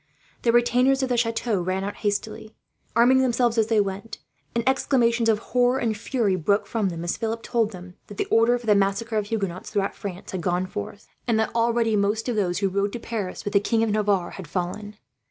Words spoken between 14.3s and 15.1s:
had fallen.